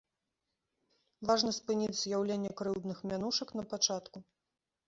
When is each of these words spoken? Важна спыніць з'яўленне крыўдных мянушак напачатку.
Важна 1.29 1.51
спыніць 1.59 1.99
з'яўленне 2.01 2.51
крыўдных 2.63 2.97
мянушак 3.13 3.49
напачатку. 3.61 4.17